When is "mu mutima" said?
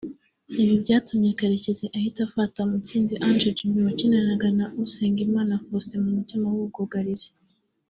6.05-6.45